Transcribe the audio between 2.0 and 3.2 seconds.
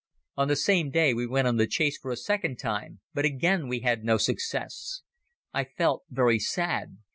a second time